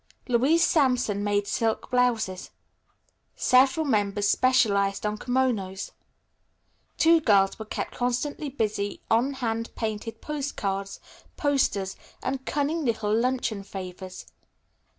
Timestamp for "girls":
7.21-7.59